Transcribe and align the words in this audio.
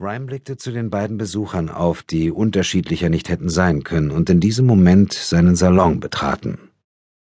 Rhyme 0.00 0.26
blickte 0.26 0.56
zu 0.56 0.72
den 0.72 0.90
beiden 0.90 1.18
Besuchern 1.18 1.68
auf, 1.68 2.02
die 2.02 2.32
unterschiedlicher 2.32 3.08
nicht 3.08 3.28
hätten 3.28 3.48
sein 3.48 3.84
können 3.84 4.10
und 4.10 4.28
in 4.28 4.40
diesem 4.40 4.66
Moment 4.66 5.12
seinen 5.12 5.54
Salon 5.54 6.00
betraten. 6.00 6.58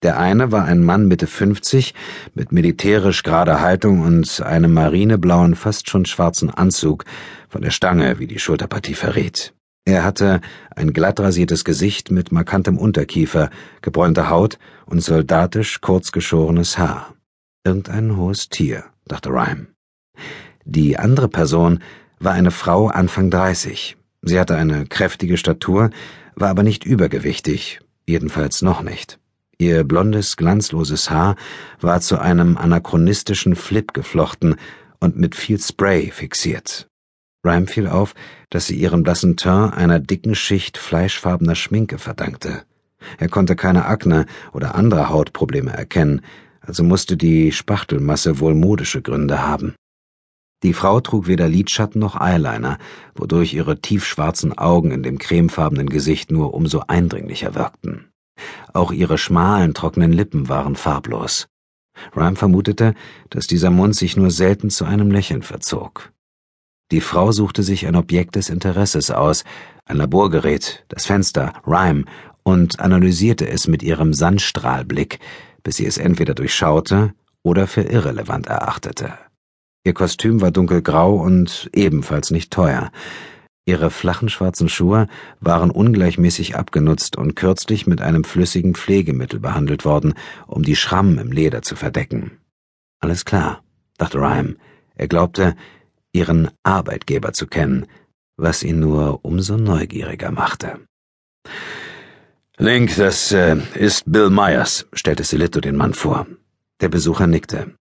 Der 0.03 0.19
eine 0.19 0.51
war 0.51 0.65
ein 0.65 0.83
Mann 0.83 1.07
Mitte 1.07 1.25
50 1.25 1.95
mit 2.35 2.51
militärisch 2.51 3.23
gerader 3.23 3.59
Haltung 3.59 4.01
und 4.01 4.41
einem 4.41 4.71
marineblauen, 4.73 5.55
fast 5.55 5.89
schon 5.89 6.05
schwarzen 6.05 6.51
Anzug 6.51 7.05
von 7.49 7.63
der 7.63 7.71
Stange, 7.71 8.19
wie 8.19 8.27
die 8.27 8.37
Schulterpartie 8.37 8.93
verrät. 8.93 9.53
Er 9.85 10.03
hatte 10.03 10.39
ein 10.75 10.93
glatt 10.93 11.19
rasiertes 11.19 11.65
Gesicht 11.65 12.11
mit 12.11 12.31
markantem 12.31 12.77
Unterkiefer, 12.77 13.49
gebräunte 13.81 14.29
Haut 14.29 14.59
und 14.85 15.01
soldatisch 15.01 15.81
kurzgeschorenes 15.81 16.77
Haar. 16.77 17.15
Irgendein 17.65 18.15
hohes 18.15 18.47
Tier, 18.49 18.85
dachte 19.05 19.29
Rhyme. 19.29 19.69
Die 20.65 20.99
andere 20.99 21.29
Person 21.29 21.79
war 22.19 22.33
eine 22.33 22.51
Frau 22.51 22.87
Anfang 22.87 23.29
30. 23.29 23.97
Sie 24.21 24.39
hatte 24.39 24.55
eine 24.55 24.85
kräftige 24.85 25.37
Statur, 25.37 25.89
war 26.35 26.49
aber 26.49 26.63
nicht 26.63 26.85
übergewichtig, 26.85 27.79
jedenfalls 28.05 28.61
noch 28.61 28.81
nicht. 28.81 29.19
Ihr 29.57 29.83
blondes, 29.83 30.37
glanzloses 30.37 31.09
Haar 31.09 31.35
war 31.81 32.01
zu 32.01 32.19
einem 32.19 32.57
anachronistischen 32.57 33.55
Flip 33.55 33.93
geflochten 33.93 34.55
und 34.99 35.17
mit 35.17 35.35
viel 35.35 35.59
Spray 35.59 36.11
fixiert. 36.11 36.87
Rhyme 37.45 37.67
fiel 37.67 37.87
auf, 37.87 38.15
dass 38.49 38.67
sie 38.67 38.75
ihren 38.75 39.03
blassen 39.03 39.37
Teint 39.37 39.73
einer 39.73 39.99
dicken 39.99 40.35
Schicht 40.35 40.77
fleischfarbener 40.77 41.55
Schminke 41.55 41.97
verdankte. 41.97 42.63
Er 43.17 43.29
konnte 43.29 43.55
keine 43.55 43.85
Akne 43.85 44.25
oder 44.51 44.75
andere 44.75 45.09
Hautprobleme 45.09 45.71
erkennen, 45.71 46.21
also 46.59 46.83
musste 46.83 47.15
die 47.15 47.53
Spachtelmasse 47.53 48.39
wohl 48.41 48.55
modische 48.55 49.01
Gründe 49.01 49.41
haben. 49.41 49.73
Die 50.63 50.73
Frau 50.73 50.99
trug 50.99 51.27
weder 51.27 51.47
Lidschatten 51.47 51.99
noch 51.99 52.19
Eyeliner, 52.19 52.77
wodurch 53.15 53.53
ihre 53.53 53.79
tiefschwarzen 53.79 54.57
Augen 54.57 54.91
in 54.91 55.03
dem 55.03 55.17
cremefarbenen 55.17 55.89
Gesicht 55.89 56.31
nur 56.31 56.53
umso 56.53 56.81
eindringlicher 56.87 57.55
wirkten. 57.55 58.09
Auch 58.73 58.91
ihre 58.91 59.17
schmalen, 59.17 59.73
trockenen 59.73 60.11
Lippen 60.11 60.49
waren 60.49 60.75
farblos. 60.75 61.47
Rhyme 62.15 62.35
vermutete, 62.35 62.93
dass 63.29 63.47
dieser 63.47 63.71
Mund 63.71 63.95
sich 63.95 64.17
nur 64.17 64.31
selten 64.31 64.69
zu 64.69 64.85
einem 64.85 65.11
Lächeln 65.11 65.41
verzog. 65.41 66.11
Die 66.91 67.01
Frau 67.01 67.31
suchte 67.31 67.61
sich 67.63 67.85
ein 67.87 67.95
Objekt 67.95 68.35
des 68.35 68.49
Interesses 68.49 69.11
aus, 69.11 69.43
ein 69.85 69.97
Laborgerät, 69.97 70.85
das 70.87 71.05
Fenster, 71.05 71.53
Rhyme, 71.67 72.05
und 72.43 72.79
analysierte 72.79 73.47
es 73.47 73.67
mit 73.67 73.83
ihrem 73.83 74.13
Sandstrahlblick, 74.13 75.19
bis 75.61 75.77
sie 75.77 75.85
es 75.85 75.97
entweder 75.97 76.33
durchschaute 76.33 77.13
oder 77.43 77.67
für 77.67 77.81
irrelevant 77.81 78.47
erachtete. 78.47 79.13
Ihr 79.83 79.93
Kostüm 79.93 80.41
war 80.41 80.51
dunkelgrau 80.51 81.15
und 81.15 81.69
ebenfalls 81.73 82.31
nicht 82.31 82.51
teuer. 82.51 82.91
Ihre 83.65 83.91
flachen 83.91 84.29
schwarzen 84.29 84.67
Schuhe 84.67 85.07
waren 85.39 85.69
ungleichmäßig 85.69 86.55
abgenutzt 86.55 87.17
und 87.17 87.35
kürzlich 87.35 87.87
mit 87.87 88.01
einem 88.01 88.23
flüssigen 88.23 88.73
Pflegemittel 88.73 89.39
behandelt 89.39 89.85
worden, 89.85 90.15
um 90.47 90.63
die 90.63 90.75
Schrammen 90.75 91.17
im 91.19 91.31
Leder 91.31 91.61
zu 91.61 91.75
verdecken. 91.75 92.39
Alles 92.99 93.25
klar, 93.25 93.63
dachte 93.97 94.19
Rhyme. 94.19 94.55
Er 94.95 95.07
glaubte, 95.07 95.55
ihren 96.11 96.49
Arbeitgeber 96.63 97.31
zu 97.33 97.47
kennen, 97.47 97.85
was 98.37 98.63
ihn 98.63 98.79
nur 98.79 99.23
umso 99.23 99.55
neugieriger 99.57 100.31
machte. 100.31 100.79
Link, 102.57 102.95
das 102.97 103.31
äh, 103.31 103.55
ist 103.75 104.03
Bill 104.05 104.29
Myers, 104.29 104.87
stellte 104.91 105.23
Silito 105.23 105.61
den 105.61 105.77
Mann 105.77 105.93
vor. 105.93 106.27
Der 106.81 106.89
Besucher 106.89 107.27
nickte. 107.27 107.75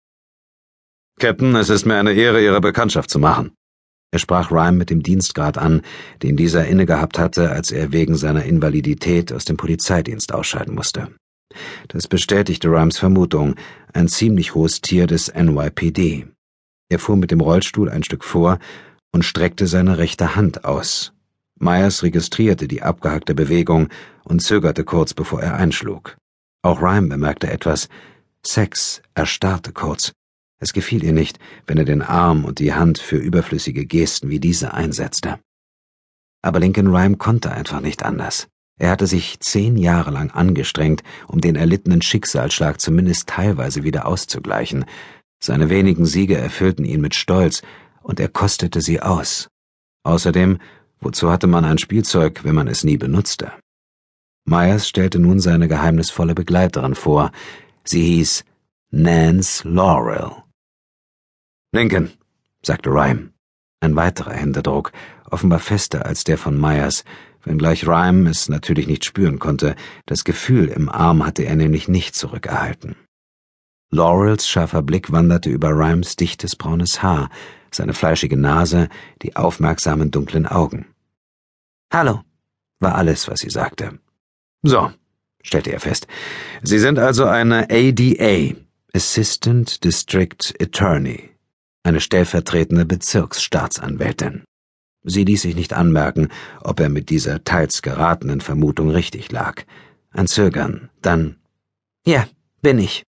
Captain, 1.19 1.55
es 1.57 1.69
ist 1.69 1.85
mir 1.85 1.97
eine 1.97 2.13
Ehre, 2.13 2.43
Ihre 2.43 2.61
Bekanntschaft 2.61 3.11
zu 3.11 3.19
machen. 3.19 3.53
Er 4.11 4.19
sprach 4.19 4.51
Rhyme 4.51 4.79
mit 4.79 4.91
dem 4.91 5.03
Dienstgrad 5.03 5.59
an, 5.59 5.83
den 6.23 6.37
dieser 6.37 6.67
innegehabt 6.67 7.19
hatte, 7.19 7.51
als 7.51 7.71
er 7.71 7.93
wegen 7.93 8.17
seiner 8.17 8.45
Invalidität 8.45 9.33
aus 9.33 9.45
dem 9.45 9.57
Polizeidienst 9.57 10.33
ausscheiden 10.33 10.75
musste. 10.75 11.09
Das 11.89 12.09
bestätigte 12.09 12.69
Rhymes 12.69 12.99
Vermutung, 12.99 13.57
ein 13.93 14.09
ziemlich 14.09 14.55
hohes 14.55 14.81
Tier 14.81 15.07
des 15.07 15.33
NYPD. 15.35 16.27
Er 16.89 16.99
fuhr 16.99 17.17
mit 17.17 17.31
dem 17.31 17.41
Rollstuhl 17.41 17.91
ein 17.91 18.03
Stück 18.03 18.25
vor 18.25 18.59
und 19.13 19.25
streckte 19.25 19.67
seine 19.67 19.99
rechte 19.99 20.37
Hand 20.37 20.65
aus. 20.65 21.13
Myers 21.59 22.03
registrierte 22.03 22.69
die 22.69 22.83
abgehackte 22.83 23.35
Bewegung 23.35 23.89
und 24.25 24.41
zögerte 24.41 24.85
kurz, 24.85 25.13
bevor 25.13 25.43
er 25.43 25.57
einschlug. 25.57 26.17
Auch 26.63 26.81
Rhyme 26.81 27.09
bemerkte 27.09 27.51
etwas. 27.51 27.89
Sex 28.43 29.03
erstarrte 29.15 29.73
kurz. 29.73 30.13
Es 30.61 30.73
gefiel 30.73 31.05
ihr 31.05 31.13
nicht, 31.13 31.39
wenn 31.67 31.79
er 31.79 31.85
den 31.85 32.03
Arm 32.03 32.45
und 32.45 32.59
die 32.59 32.75
Hand 32.75 32.99
für 32.99 33.17
überflüssige 33.17 33.87
Gesten 33.87 34.29
wie 34.29 34.41
diese 34.41 34.75
einsetzte. 34.75 35.39
Aber 36.43 36.61
Lincoln 36.61 36.89
Rhyme 36.89 37.17
konnte 37.17 37.53
einfach 37.53 37.81
nicht 37.81 38.03
anders. 38.03 38.49
Er 38.79 38.91
hatte 38.91 39.07
sich 39.07 39.41
zehn 39.41 39.77
Jahre 39.77 40.11
lang 40.11 40.31
angestrengt, 40.31 41.03
um 41.27 41.41
den 41.41 41.57
erlittenen 41.57 42.01
Schicksalsschlag 42.01 42.81
zumindest 42.81 43.29
teilweise 43.29 43.83
wieder 43.83 44.07
auszugleichen. 44.07 44.85
Seine 45.41 45.69
wenigen 45.69 46.07
Siege 46.07 46.37
erfüllten 46.37 46.85
ihn 46.85 47.01
mit 47.01 47.15
Stolz, 47.15 47.63
und 48.03 48.21
er 48.21 48.29
kostete 48.29 48.81
sie 48.81 49.01
aus. 49.01 49.49
Außerdem, 50.05 50.59
wozu 51.01 51.31
hatte 51.31 51.47
man 51.47 51.65
ein 51.65 51.79
Spielzeug, 51.79 52.45
wenn 52.45 52.55
man 52.55 52.69
es 52.69 52.83
nie 52.83 52.97
benutzte? 52.97 53.53
Myers 54.45 54.89
stellte 54.89 55.19
nun 55.19 55.41
seine 55.41 55.69
geheimnisvolle 55.69 56.35
Begleiterin 56.35 56.95
vor. 56.95 57.33
Sie 57.85 58.03
hieß 58.03 58.45
Nance 58.91 59.69
Laurel. 59.69 60.48
Lincoln, 61.71 62.11
sagte 62.63 62.89
Rhyme. 62.89 63.35
Ein 63.81 63.95
weiterer 63.95 64.33
Händedruck, 64.33 64.91
offenbar 65.31 65.59
fester 65.59 66.07
als 66.07 66.25
der 66.25 66.39
von 66.39 66.59
Myers, 66.59 67.05
wenngleich 67.45 67.87
Rhyme 67.87 68.31
es 68.31 68.49
natürlich 68.49 68.87
nicht 68.87 69.05
spüren 69.05 69.39
konnte, 69.39 69.77
das 70.07 70.25
Gefühl 70.25 70.69
im 70.69 70.89
Arm 70.89 71.27
hatte 71.27 71.45
er 71.45 71.57
nämlich 71.57 71.87
nicht 71.87 72.15
zurückerhalten. 72.15 72.97
Laurels 73.91 74.49
scharfer 74.49 74.81
Blick 74.81 75.13
wanderte 75.13 75.51
über 75.51 75.69
Rhymes 75.69 76.17
dichtes 76.17 76.57
braunes 76.57 77.03
Haar, 77.03 77.29
seine 77.71 77.93
fleischige 77.93 78.39
Nase, 78.39 78.89
die 79.21 79.37
aufmerksamen 79.37 80.11
dunklen 80.11 80.47
Augen. 80.47 80.87
Hallo, 81.93 82.23
war 82.81 82.95
alles, 82.95 83.29
was 83.29 83.41
sie 83.41 83.51
sagte. 83.51 83.99
So, 84.63 84.91
stellte 85.43 85.73
er 85.73 85.81
fest. 85.81 86.07
Sie 86.63 86.79
sind 86.79 86.99
also 86.99 87.27
eine 87.27 87.69
ADA, 87.71 88.57
Assistant 88.95 89.85
District 89.85 90.55
Attorney 90.61 91.38
eine 91.89 92.01
stellvertretende 92.01 92.85
Bezirksstaatsanwältin. 92.85 94.45
Sie 95.05 95.25
ließ 95.25 95.43
sich 95.43 95.57
nicht 95.57 95.73
anmerken, 95.73 96.29
ob 96.61 96.81
er 96.81 96.91
mit 96.91 97.09
dieser 97.09 97.43
teils 97.45 97.81
geratenen 97.81 98.43
Vermutung 98.43 98.91
richtig 98.91 99.33
lag. 99.33 99.63
Ein 100.11 100.27
Zögern, 100.27 100.91
dann 101.01 101.37
Ja, 102.07 102.27
bin 102.61 102.79
ich. 102.79 103.05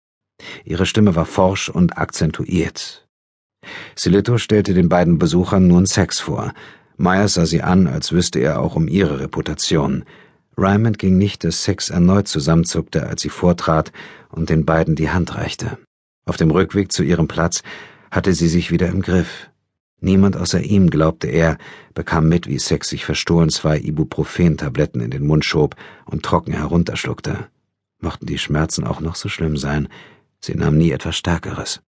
Ihre 0.65 0.85
Stimme 0.85 1.15
war 1.15 1.25
forsch 1.25 1.69
und 1.69 1.97
akzentuiert. 1.97 3.07
Silito 3.95 4.37
stellte 4.37 4.73
den 4.73 4.89
beiden 4.89 5.19
Besuchern 5.19 5.67
nun 5.67 5.85
Sex 5.85 6.19
vor. 6.19 6.53
Myers 6.97 7.35
sah 7.35 7.45
sie 7.45 7.61
an, 7.61 7.87
als 7.87 8.11
wüsste 8.11 8.39
er 8.39 8.59
auch 8.59 8.75
um 8.75 8.89
ihre 8.89 9.21
Reputation. 9.21 10.03
Ryman 10.57 10.93
ging 10.93 11.17
nicht, 11.17 11.45
dass 11.45 11.63
Sex 11.63 11.89
erneut 11.89 12.27
zusammenzuckte, 12.27 13.07
als 13.07 13.21
sie 13.21 13.29
vortrat 13.29 13.93
und 14.29 14.49
den 14.49 14.65
beiden 14.65 14.95
die 14.95 15.09
Hand 15.09 15.35
reichte. 15.35 15.77
Auf 16.25 16.35
dem 16.35 16.51
Rückweg 16.51 16.91
zu 16.91 17.03
ihrem 17.03 17.27
Platz 17.27 17.63
hatte 18.15 18.33
sie 18.33 18.47
sich 18.47 18.71
wieder 18.71 18.87
im 18.87 19.01
Griff. 19.01 19.49
Niemand 19.99 20.37
außer 20.37 20.61
ihm, 20.61 20.89
glaubte 20.89 21.27
er, 21.27 21.57
bekam 21.93 22.29
mit, 22.29 22.47
wie 22.47 22.59
Sex 22.59 22.89
sich 22.89 23.05
verstohlen 23.05 23.49
zwei 23.49 23.77
Ibuprofen-Tabletten 23.77 25.01
in 25.01 25.11
den 25.11 25.25
Mund 25.27 25.43
schob 25.43 25.75
und 26.05 26.23
trocken 26.23 26.53
herunterschluckte. 26.53 27.47
Mochten 27.99 28.25
die 28.25 28.37
Schmerzen 28.37 28.85
auch 28.85 29.01
noch 29.01 29.15
so 29.15 29.29
schlimm 29.29 29.57
sein, 29.57 29.89
sie 30.39 30.55
nahm 30.55 30.77
nie 30.77 30.91
etwas 30.91 31.17
Stärkeres. 31.17 31.81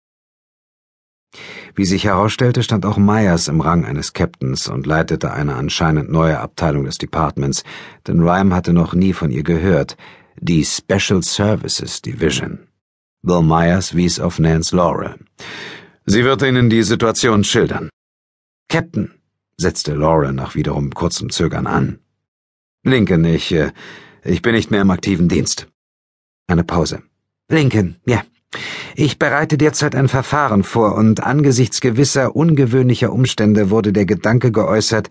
Wie 1.76 1.86
sich 1.86 2.06
herausstellte, 2.06 2.64
stand 2.64 2.86
auch 2.86 2.98
Myers 2.98 3.48
im 3.48 3.62
Rang 3.62 3.86
eines 3.86 4.14
Captains 4.14 4.68
und 4.68 4.86
leitete 4.86 5.32
eine 5.32 5.56
anscheinend 5.56 6.10
neue 6.10 6.40
Abteilung 6.40 6.86
des 6.86 6.98
Departments, 6.98 7.64
denn 8.08 8.22
Rhyme 8.22 8.56
hatte 8.56 8.74
noch 8.74 8.94
nie 8.94 9.14
von 9.14 9.30
ihr 9.32 9.44
gehört, 9.44 9.96
die 10.40 10.66
Special 10.66 11.22
Services 11.22 12.02
Division. 12.02 12.68
Bill 13.22 13.44
Myers 13.44 13.96
wies 13.96 14.20
auf 14.20 14.40
Nance 14.40 14.76
Laurel. 14.76 15.16
Sie 16.10 16.24
wird 16.24 16.42
Ihnen 16.42 16.70
die 16.70 16.84
Situation 16.84 17.44
schildern. 17.44 17.90
Captain, 18.70 19.12
setzte 19.58 19.94
Laurel 19.94 20.32
nach 20.32 20.56
wiederum 20.56 20.92
kurzem 20.92 21.30
Zögern 21.30 21.68
an. 21.68 22.00
Lincoln, 22.84 23.26
ich, 23.26 23.52
äh, 23.52 23.72
ich 24.24 24.42
bin 24.42 24.56
nicht 24.56 24.72
mehr 24.72 24.82
im 24.82 24.92
aktiven 24.92 25.28
Dienst. 25.28 25.68
Eine 26.48 26.64
Pause. 26.64 27.04
Lincoln, 27.50 27.98
ja. 28.06 28.24
Ich 28.96 29.20
bereite 29.20 29.58
derzeit 29.58 29.96
ein 29.96 30.08
Verfahren 30.08 30.64
vor 30.64 30.96
und 30.96 31.24
angesichts 31.24 31.82
gewisser 31.82 32.38
ungewöhnlicher 32.38 33.12
Umstände 33.12 33.70
wurde 33.70 33.92
der 33.92 34.06
Gedanke 34.06 34.54
geäußert, 34.54 35.10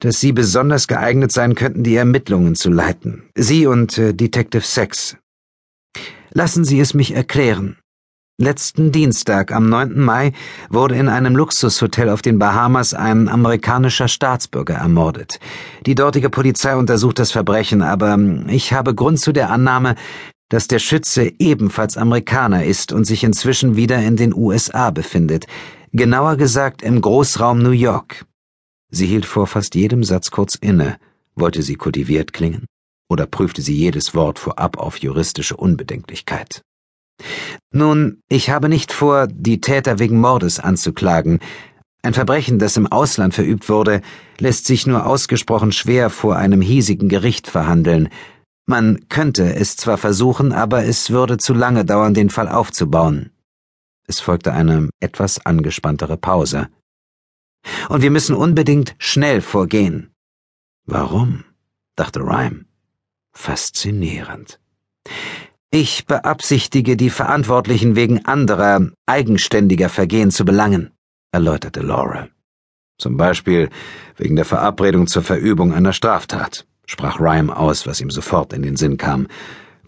dass 0.00 0.20
Sie 0.20 0.32
besonders 0.32 0.88
geeignet 0.88 1.32
sein 1.32 1.54
könnten, 1.54 1.84
die 1.84 1.96
Ermittlungen 1.96 2.54
zu 2.54 2.68
leiten. 2.68 3.24
Sie 3.34 3.66
und 3.66 3.96
äh, 3.96 4.12
Detective 4.12 4.62
Sex. 4.62 5.16
Lassen 6.30 6.64
Sie 6.64 6.80
es 6.80 6.92
mich 6.92 7.14
erklären. 7.14 7.78
Letzten 8.36 8.90
Dienstag, 8.90 9.52
am 9.52 9.68
9. 9.68 10.00
Mai, 10.00 10.32
wurde 10.68 10.96
in 10.96 11.08
einem 11.08 11.36
Luxushotel 11.36 12.08
auf 12.08 12.20
den 12.20 12.40
Bahamas 12.40 12.92
ein 12.92 13.28
amerikanischer 13.28 14.08
Staatsbürger 14.08 14.74
ermordet. 14.74 15.38
Die 15.86 15.94
dortige 15.94 16.30
Polizei 16.30 16.74
untersucht 16.74 17.20
das 17.20 17.30
Verbrechen, 17.30 17.80
aber 17.80 18.18
ich 18.48 18.72
habe 18.72 18.92
Grund 18.92 19.20
zu 19.20 19.32
der 19.32 19.50
Annahme, 19.50 19.94
dass 20.48 20.66
der 20.66 20.80
Schütze 20.80 21.32
ebenfalls 21.38 21.96
Amerikaner 21.96 22.64
ist 22.64 22.92
und 22.92 23.04
sich 23.04 23.22
inzwischen 23.22 23.76
wieder 23.76 24.02
in 24.02 24.16
den 24.16 24.34
USA 24.34 24.90
befindet, 24.90 25.46
genauer 25.92 26.34
gesagt 26.36 26.82
im 26.82 27.00
Großraum 27.00 27.62
New 27.62 27.70
York. 27.70 28.24
Sie 28.90 29.06
hielt 29.06 29.26
vor 29.26 29.46
fast 29.46 29.76
jedem 29.76 30.02
Satz 30.02 30.32
kurz 30.32 30.56
inne. 30.56 30.96
Wollte 31.36 31.62
sie 31.62 31.76
kultiviert 31.76 32.32
klingen? 32.32 32.66
Oder 33.08 33.26
prüfte 33.26 33.62
sie 33.62 33.76
jedes 33.76 34.12
Wort 34.16 34.40
vorab 34.40 34.76
auf 34.76 34.96
juristische 34.96 35.56
Unbedenklichkeit? 35.56 36.64
Nun, 37.72 38.20
ich 38.28 38.50
habe 38.50 38.68
nicht 38.68 38.92
vor, 38.92 39.26
die 39.26 39.60
Täter 39.60 39.98
wegen 39.98 40.20
Mordes 40.20 40.60
anzuklagen. 40.60 41.40
Ein 42.02 42.14
Verbrechen, 42.14 42.58
das 42.58 42.76
im 42.76 42.86
Ausland 42.86 43.34
verübt 43.34 43.68
wurde, 43.68 44.02
lässt 44.38 44.66
sich 44.66 44.86
nur 44.86 45.06
ausgesprochen 45.06 45.72
schwer 45.72 46.10
vor 46.10 46.36
einem 46.36 46.60
hiesigen 46.60 47.08
Gericht 47.08 47.48
verhandeln. 47.48 48.10
Man 48.66 49.08
könnte 49.08 49.54
es 49.54 49.76
zwar 49.76 49.98
versuchen, 49.98 50.52
aber 50.52 50.84
es 50.84 51.10
würde 51.10 51.38
zu 51.38 51.54
lange 51.54 51.84
dauern, 51.84 52.14
den 52.14 52.30
Fall 52.30 52.48
aufzubauen. 52.48 53.30
Es 54.06 54.20
folgte 54.20 54.52
eine 54.52 54.90
etwas 55.00 55.44
angespanntere 55.44 56.16
Pause. 56.16 56.68
Und 57.88 58.02
wir 58.02 58.10
müssen 58.10 58.34
unbedingt 58.36 58.94
schnell 58.98 59.40
vorgehen. 59.40 60.12
Warum? 60.86 61.44
dachte 61.96 62.20
Rhyme. 62.20 62.66
Faszinierend. 63.32 64.60
Ich 65.76 66.06
beabsichtige, 66.06 66.96
die 66.96 67.10
Verantwortlichen 67.10 67.96
wegen 67.96 68.24
anderer, 68.26 68.92
eigenständiger 69.06 69.88
Vergehen 69.88 70.30
zu 70.30 70.44
belangen, 70.44 70.92
erläuterte 71.32 71.80
Laurel. 71.80 72.30
Zum 72.96 73.16
Beispiel 73.16 73.68
wegen 74.16 74.36
der 74.36 74.44
Verabredung 74.44 75.08
zur 75.08 75.24
Verübung 75.24 75.74
einer 75.74 75.92
Straftat, 75.92 76.64
sprach 76.86 77.18
Rhyme 77.18 77.56
aus, 77.56 77.88
was 77.88 78.00
ihm 78.00 78.10
sofort 78.10 78.52
in 78.52 78.62
den 78.62 78.76
Sinn 78.76 78.98
kam. 78.98 79.26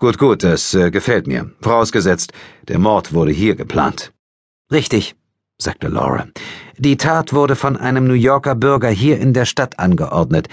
Gut, 0.00 0.18
gut, 0.18 0.42
das 0.42 0.74
äh, 0.74 0.90
gefällt 0.90 1.28
mir. 1.28 1.52
Vorausgesetzt, 1.60 2.32
der 2.66 2.80
Mord 2.80 3.12
wurde 3.12 3.30
hier 3.30 3.54
geplant. 3.54 4.12
Richtig, 4.72 5.14
sagte 5.56 5.86
Laura. 5.86 6.26
Die 6.78 6.96
Tat 6.96 7.32
wurde 7.32 7.54
von 7.54 7.76
einem 7.76 8.08
New 8.08 8.14
Yorker 8.14 8.56
Bürger 8.56 8.90
hier 8.90 9.20
in 9.20 9.32
der 9.32 9.44
Stadt 9.44 9.78
angeordnet. 9.78 10.48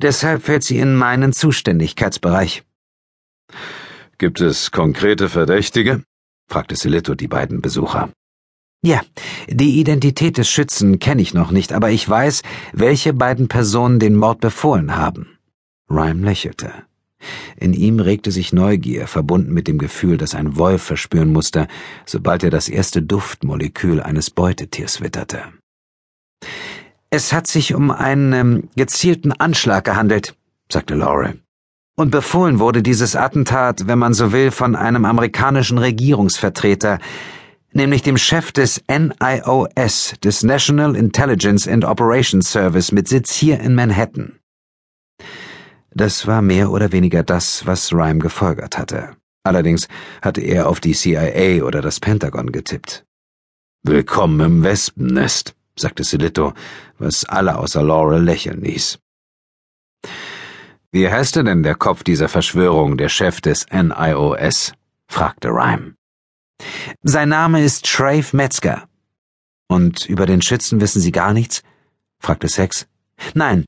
Deshalb 0.00 0.44
fällt 0.44 0.64
sie 0.64 0.78
in 0.78 0.94
meinen 0.94 1.34
Zuständigkeitsbereich. 1.34 2.62
Gibt 4.18 4.40
es 4.40 4.72
konkrete 4.72 5.28
Verdächtige? 5.28 6.02
fragte 6.48 6.74
Silito 6.74 7.14
die 7.14 7.28
beiden 7.28 7.60
Besucher. 7.60 8.10
Ja, 8.82 9.00
die 9.48 9.78
Identität 9.78 10.38
des 10.38 10.48
Schützen 10.48 10.98
kenne 10.98 11.22
ich 11.22 11.34
noch 11.34 11.52
nicht, 11.52 11.72
aber 11.72 11.90
ich 11.90 12.08
weiß, 12.08 12.42
welche 12.72 13.12
beiden 13.12 13.46
Personen 13.46 14.00
den 14.00 14.16
Mord 14.16 14.40
befohlen 14.40 14.96
haben. 14.96 15.38
Rhyme 15.88 16.24
lächelte. 16.24 16.72
In 17.56 17.72
ihm 17.74 18.00
regte 18.00 18.30
sich 18.32 18.52
Neugier, 18.52 19.06
verbunden 19.06 19.52
mit 19.52 19.68
dem 19.68 19.78
Gefühl, 19.78 20.16
das 20.16 20.34
ein 20.34 20.56
Wolf 20.56 20.82
verspüren 20.82 21.32
musste, 21.32 21.68
sobald 22.04 22.42
er 22.42 22.50
das 22.50 22.68
erste 22.68 23.02
Duftmolekül 23.02 24.00
eines 24.00 24.30
Beutetiers 24.30 25.00
witterte. 25.00 25.42
Es 27.10 27.32
hat 27.32 27.46
sich 27.46 27.74
um 27.74 27.90
einen 27.90 28.32
ähm, 28.32 28.68
gezielten 28.76 29.32
Anschlag 29.32 29.84
gehandelt, 29.84 30.36
sagte 30.70 30.94
Laurel. 30.94 31.40
Und 31.98 32.12
befohlen 32.12 32.60
wurde 32.60 32.80
dieses 32.80 33.16
Attentat, 33.16 33.88
wenn 33.88 33.98
man 33.98 34.14
so 34.14 34.30
will, 34.30 34.52
von 34.52 34.76
einem 34.76 35.04
amerikanischen 35.04 35.78
Regierungsvertreter, 35.78 37.00
nämlich 37.72 38.02
dem 38.02 38.16
Chef 38.16 38.52
des 38.52 38.80
NIOS, 38.88 40.14
des 40.22 40.44
National 40.44 40.94
Intelligence 40.94 41.66
and 41.66 41.84
Operations 41.84 42.52
Service 42.52 42.92
mit 42.92 43.08
Sitz 43.08 43.34
hier 43.34 43.58
in 43.58 43.74
Manhattan. 43.74 44.38
Das 45.92 46.28
war 46.28 46.40
mehr 46.40 46.70
oder 46.70 46.92
weniger 46.92 47.24
das, 47.24 47.66
was 47.66 47.92
Rhyme 47.92 48.20
gefolgert 48.20 48.78
hatte. 48.78 49.16
Allerdings 49.42 49.88
hatte 50.22 50.40
er 50.40 50.68
auf 50.68 50.78
die 50.78 50.92
CIA 50.92 51.64
oder 51.64 51.82
das 51.82 51.98
Pentagon 51.98 52.52
getippt. 52.52 53.06
Willkommen 53.82 54.38
im 54.38 54.62
Wespennest, 54.62 55.56
sagte 55.74 56.04
Silito, 56.04 56.52
was 56.96 57.24
alle 57.24 57.58
außer 57.58 57.82
Laurel 57.82 58.22
lächeln 58.22 58.60
ließ. 58.60 59.00
Wie 60.90 61.10
heißt 61.10 61.36
denn 61.36 61.62
der 61.62 61.74
Kopf 61.74 62.02
dieser 62.02 62.28
Verschwörung, 62.28 62.96
der 62.96 63.10
Chef 63.10 63.40
des 63.42 63.66
NIOS? 63.70 64.72
fragte 65.06 65.48
Rhyme. 65.48 65.94
Sein 67.02 67.28
Name 67.28 67.62
ist 67.62 67.86
Shrave 67.86 68.34
Metzger. 68.34 68.88
Und 69.68 70.06
über 70.08 70.24
den 70.24 70.40
Schützen 70.40 70.80
wissen 70.80 71.00
Sie 71.00 71.12
gar 71.12 71.34
nichts? 71.34 71.62
fragte 72.18 72.48
Sex. 72.48 72.86
Nein. 73.34 73.66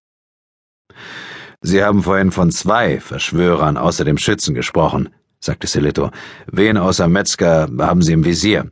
Sie 1.60 1.84
haben 1.84 2.02
vorhin 2.02 2.32
von 2.32 2.50
zwei 2.50 3.00
Verschwörern 3.00 3.76
außer 3.76 4.06
dem 4.06 4.16
Schützen 4.16 4.54
gesprochen, 4.54 5.10
sagte 5.40 5.66
Silito. 5.66 6.10
Wen 6.46 6.78
außer 6.78 7.06
Metzger 7.06 7.68
haben 7.78 8.00
Sie 8.00 8.14
im 8.14 8.24
Visier? 8.24 8.70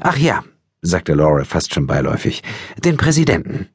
Ach 0.00 0.18
ja, 0.18 0.44
sagte 0.82 1.14
Laura 1.14 1.44
fast 1.44 1.72
schon 1.72 1.86
beiläufig. 1.86 2.42
Den 2.84 2.98
Präsidenten. 2.98 3.68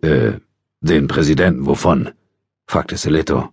Äh, 0.00 0.34
den 0.80 1.08
Präsidenten 1.08 1.66
wovon? 1.66 2.12
Fragte 2.70 2.96
Silito. 2.96 3.48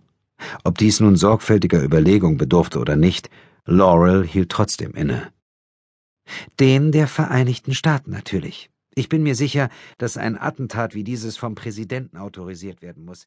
Ob 0.62 0.78
dies 0.78 1.00
nun 1.00 1.16
sorgfältiger 1.16 1.82
Überlegung 1.82 2.36
bedurfte 2.36 2.78
oder 2.78 2.94
nicht, 2.94 3.30
Laurel 3.64 4.24
hielt 4.24 4.50
trotzdem 4.50 4.92
inne. 4.92 5.32
Den 6.60 6.92
der 6.92 7.08
Vereinigten 7.08 7.74
Staaten 7.74 8.12
natürlich. 8.12 8.70
Ich 8.94 9.08
bin 9.08 9.24
mir 9.24 9.34
sicher, 9.34 9.70
dass 9.98 10.16
ein 10.16 10.40
Attentat 10.40 10.94
wie 10.94 11.02
dieses 11.02 11.36
vom 11.36 11.56
Präsidenten 11.56 12.16
autorisiert 12.16 12.80
werden 12.80 13.04
muss. 13.04 13.26